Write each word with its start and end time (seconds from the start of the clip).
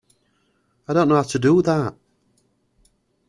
I 0.87 0.93
don't 0.93 1.09
know 1.09 1.13
how 1.17 1.21
to 1.21 1.37
do 1.37 1.61
that. 1.61 1.95